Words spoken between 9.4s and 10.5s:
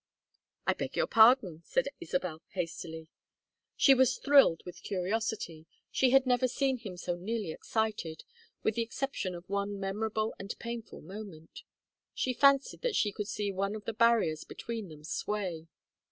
one memorable